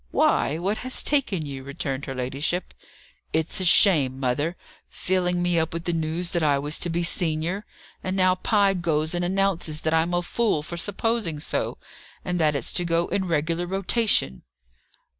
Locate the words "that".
6.31-6.41, 9.81-9.93, 12.39-12.55